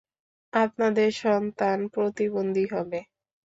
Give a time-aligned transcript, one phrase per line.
[0.53, 2.99] আপনাদের সন্তান প্রতিবন্ধী হবে।